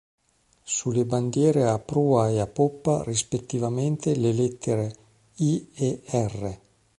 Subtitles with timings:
[0.63, 4.91] Sulle bandiere a prua e a poppa rispettivamente le lettera
[5.35, 6.59] "I" e "R".